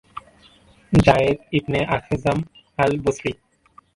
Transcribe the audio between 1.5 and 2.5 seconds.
ইবনে আখজাম